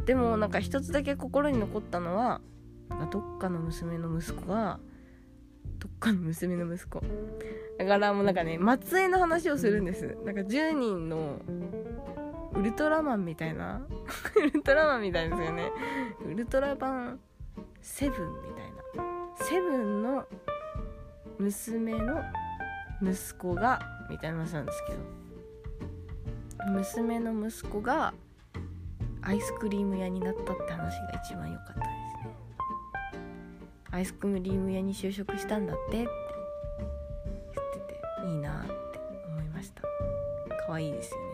[0.05, 2.39] でもなんか一つだけ心に残ったのは
[3.11, 4.79] どっかの娘の息子が
[5.79, 7.01] どっかの娘の息子。
[7.77, 10.17] だからもうなんかね末裔の話をするんです。
[10.23, 11.41] なんか10人の
[12.55, 13.81] ウルトラマンみたいな
[14.35, 15.71] ウルトラマンみたいですよね。
[16.25, 17.19] ウルトラ版
[17.81, 19.35] セブンみたいな。
[19.35, 20.25] セブンの
[21.39, 22.21] 娘の
[23.01, 25.23] 息子がみたいな話なんですけど。
[26.71, 28.13] 娘の息子が
[29.21, 32.35] アイスクリーム屋になったって話が一番良かったですね。
[33.91, 36.11] アイスクリーム屋に就職したんだってって
[36.75, 39.81] 言ってていいなって思いました。
[40.67, 41.32] 可愛いですよね。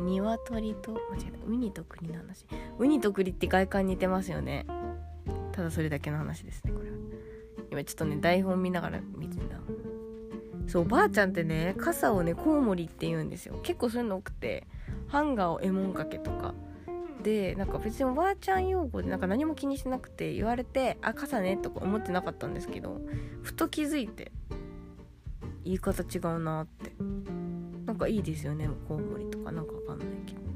[0.00, 1.46] ね鶏と間違えた。
[1.46, 2.46] ウニと栗の話。
[2.78, 4.66] ウニと栗って外観似てますよね。
[5.52, 6.96] ただそれだけの話ですねこれは。
[7.70, 9.56] 今ちょっとね台本見ながら見てんだ
[10.66, 13.58] そうおばあちゃんってね傘をねコウモリって言うんですよ。
[13.62, 14.66] 結構そういうの多くて
[15.08, 16.54] ハンガーをえもんかけとか。
[17.22, 23.00] でなんか別におばあちゃん用語でなんか何も気にしてなくて言われて「あ傘ね」とか思ってなかったんですけど
[23.42, 24.30] ふと気づいて
[25.64, 26.92] 言い方違うなって。
[27.98, 29.50] なんかいいですよねコウモリとか。
[29.50, 30.46] なんかわかんないけどね。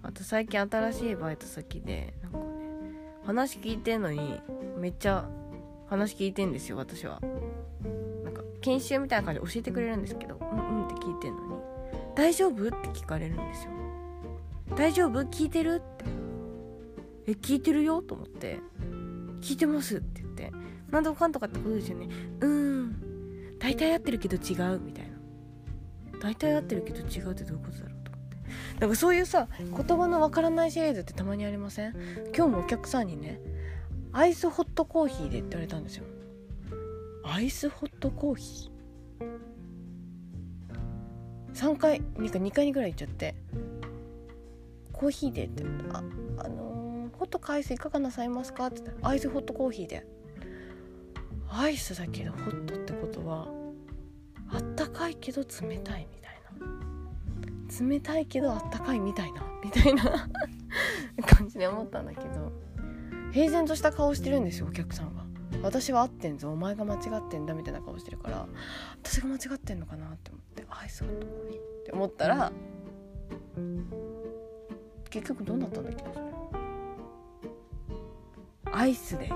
[0.00, 2.44] あと最近新しいバイト先でなんかね
[3.26, 4.38] 話聞いてんのに
[4.78, 5.28] めっちゃ
[5.88, 7.20] 話聞いてんですよ私は。
[8.22, 11.62] なんか研修みたいな感じで教えてくれるんですけどうんうんって聞いてんのに
[12.14, 13.72] 「大丈夫?」って聞かれるんですよ
[14.78, 15.20] 「大丈夫？
[15.22, 16.04] 聞いてる?」って
[17.26, 18.60] 「え聞いてるよ?」と思って
[19.42, 20.52] 「聞いてます」って言って
[20.92, 22.08] 「なんとかんとかってことですよね。
[22.40, 22.71] うん。
[23.62, 25.12] 大体合ってるけど違う」みたいな。
[26.20, 28.36] 大体合ってるけど違うってどういうことだろうと思って。
[28.80, 31.94] なんかそういうさ言葉のわからないシリーズってたまにありません？
[32.36, 33.40] 今日もお客さんにね
[34.12, 36.04] アイスホットコーヒーでって言われたんですよ。
[37.24, 38.72] アイスホットコーヒー
[41.54, 43.34] ？3回2回2回にぐらい言っちゃって。
[44.92, 45.62] コーヒーでって。
[45.64, 45.98] 言ってあ
[46.44, 48.66] あの、ホットかアイスいかがなさいますか？
[48.66, 50.06] って言ったらアイスホットコーヒーで。
[51.54, 53.46] アイスだけどホットってことは
[54.50, 56.40] あったかいけど冷たいみたい
[57.80, 57.88] な。
[57.88, 59.42] 冷たいけどあったかいみたいな。
[59.64, 60.28] みたいな
[61.26, 62.52] 感じで思ったんだけど
[63.32, 65.22] 平然とした顔してるんですよお客さんが。
[65.62, 66.50] 私は合ってんぞ。
[66.50, 68.46] お前が間違ってんだみたいな顔してるから
[69.02, 72.50] 私が間違ってんのかなって思ってアイスホットコーヒーって思ったら
[75.10, 76.02] 結局どうなったんだっけ？
[76.02, 76.24] それ。
[78.72, 79.30] アイスで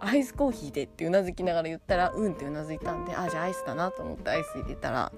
[0.00, 5.12] アイスコーヒーでってうなずきながら言ったらうんってうなずいたんであじゃあアイスだなと思ってアイス入れたら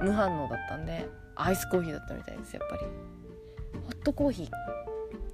[0.00, 2.82] 無反応だったんでアイスコーヒーだったみたいですやっぱり。
[3.84, 4.54] ホットコーヒーって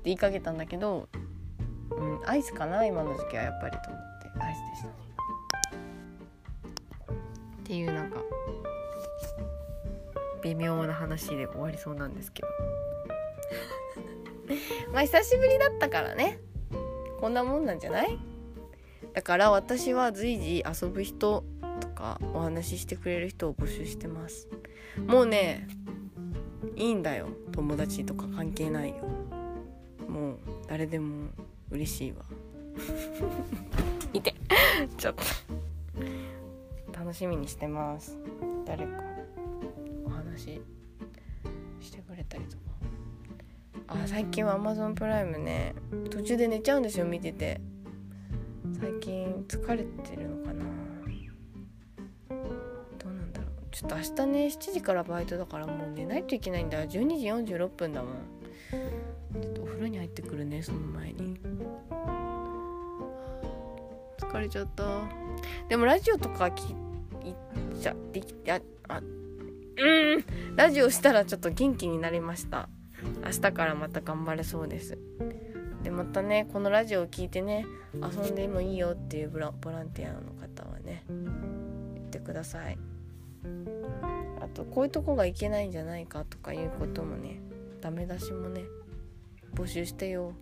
[0.04, 1.08] 言いかけたんだけど
[1.90, 4.94] うんアイスかな今の時期はやっぱりと思ってアイスでしたね。
[7.60, 8.18] っていうなんか
[10.42, 12.48] 微妙な話で終わりそうなんですけど。
[14.92, 16.40] まあ久しぶりだったからね。
[17.20, 18.18] こんなもんなんじゃない？
[19.14, 21.44] だから私は随時遊ぶ人
[21.80, 24.48] とかお話ししてくれる人を募集してます。
[25.06, 25.68] もうね
[26.76, 27.28] いいんだよ。
[27.52, 28.96] 友達とか関係ないよ。
[30.08, 31.28] もう誰でも
[31.70, 32.24] 嬉しいわ。
[34.12, 34.34] 見て。
[34.96, 35.22] ちょっと。
[36.92, 38.16] 楽しみにしてます。
[38.64, 39.02] 誰か
[40.04, 40.60] お話
[41.80, 42.62] してくれたりとか。
[43.88, 45.74] あ最近は Amazon プライムね
[46.10, 47.60] 途中で寝ちゃうんですよ見てて
[48.82, 50.64] 最近疲れてるのかな。
[52.98, 53.50] どうなんだろう。
[53.70, 56.82] ちょっと明日ね7時からバイトだからもう寝ないといけないんだ。
[56.84, 58.12] 12時46分だもん。
[59.40, 61.38] ちょっとお風呂に入ってくるねその前に。
[64.18, 64.84] 疲れちゃった。
[65.68, 66.72] でもラジオとか聞
[67.24, 67.36] い
[67.80, 69.04] ちゃできてああうん。
[70.56, 72.68] ラジオしたらちょっと元気になりました。
[73.24, 74.98] 明日からまた頑張れそうです。
[75.82, 82.78] でまたねこのラジオを聞いてね遊んでもいいよっていうボランティアの方はね言ってください。
[84.40, 87.40] あとこういうとこがいけないんじゃないかとかいうこともね
[87.80, 88.62] ダメ出しもね
[89.54, 90.32] 募集してよ。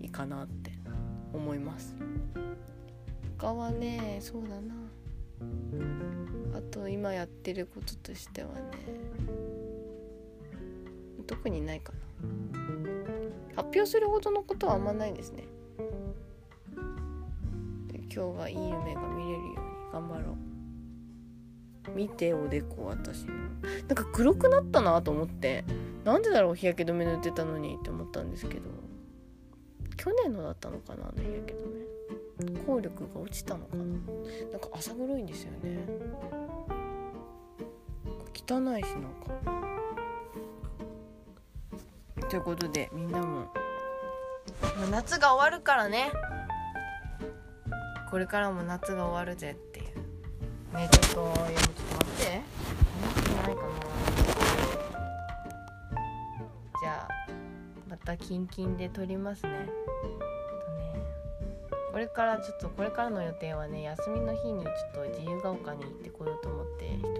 [0.00, 0.72] いいかなって
[1.34, 1.96] 思います。
[3.38, 4.74] 他はねそうだな。
[6.56, 8.54] あと今やってることとしてはね
[11.26, 12.67] 特にないかな。
[13.58, 15.42] 発表するほどのことはあんまないですね。
[17.88, 19.56] で今日がいい夢が見れるように
[19.92, 20.36] 頑張ろ
[21.92, 21.96] う。
[21.96, 25.64] 見ておでこ私のなんか黒くなったなと思って
[26.04, 28.70] なんでだろう日焼け止め塗ってたのにって思ったんですけど。
[29.96, 32.60] 去年のだったのかなあの日焼け止め。
[32.64, 33.82] 効力が落ちたのかな。
[33.82, 35.80] なんか朝黒いんですよね。
[38.32, 39.02] 汚いしなん
[39.42, 39.67] か。
[42.28, 43.46] ということでみんなも。
[44.90, 46.12] 夏が終わるからね。
[48.10, 49.86] これからも夏が終わるぜっていう。
[50.76, 52.40] ねちょっとちょっと待って。
[53.00, 53.68] 話してないかな。
[56.80, 57.08] じゃあ
[57.88, 59.50] またキンキンで撮りますね。
[59.50, 59.68] とね
[61.92, 67.17] これからちょっとこれからの予定はね休みの日にちょっと自由が丘に行ってこようと思って一人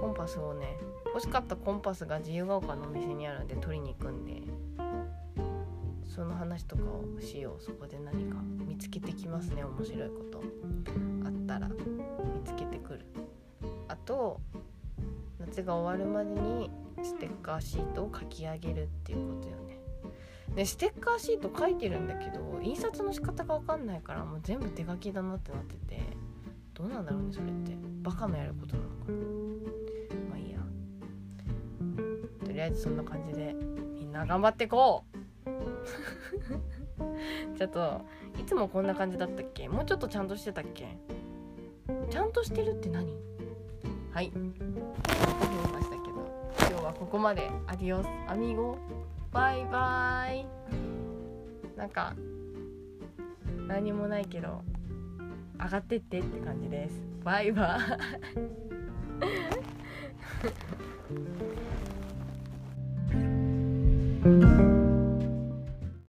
[0.00, 0.76] コンパスをね
[1.06, 4.42] 欲しかったコンパスが自由が丘のお店にあるんで取りに行くんで
[6.04, 7.62] その話とかをしよう。
[7.62, 8.36] そこで何か
[8.66, 10.42] 見つけてきますね面白いこと。
[11.24, 11.74] あったら見
[12.44, 13.06] つけてくる。
[13.86, 14.40] あと
[15.38, 16.70] 夏が終わるまでに
[17.02, 19.78] ステッカーシートを書き上げるっていうことよね。
[20.56, 26.02] でステッカーシート書いてるんだけど印刷の仕方が分かんないからもう全部手書きだなってなってて
[26.74, 27.76] どうなんだろうねそれって。
[28.02, 29.27] バカのやることなのかな。
[32.68, 33.56] えずそんな感じで
[33.98, 35.18] みんな頑張ってこう。
[37.58, 38.02] ちょっと
[38.38, 39.68] いつもこんな感じだったっけ？
[39.68, 40.96] もうちょっとちゃんとしてたっけ？
[42.10, 43.16] ちゃんとしてるって何？
[44.12, 44.30] はい。
[44.34, 44.50] 思い
[45.72, 46.02] ましたけど。
[46.70, 47.50] 今日はここまで。
[47.66, 48.06] アディオス。
[48.28, 48.78] アミーゴ。
[49.32, 50.46] バイバイ。
[51.76, 52.14] なんか
[53.66, 54.62] 何もないけど
[55.60, 57.02] 上がってってって感じです。
[57.24, 57.80] バイバイ。